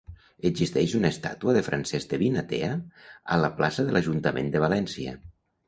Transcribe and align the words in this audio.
Existeix 0.49 0.95
una 0.99 1.11
estàtua 1.15 1.55
de 1.57 1.61
Francesc 1.67 2.15
de 2.15 2.19
Vinatea 2.23 2.71
a 3.37 3.39
la 3.45 3.53
plaça 3.61 3.89
de 3.91 3.97
l'Ajuntament 3.99 4.53
de 4.59 4.67
València. 4.69 5.19